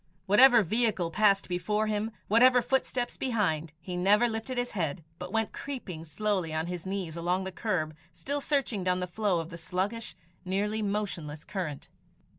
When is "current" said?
11.45-11.87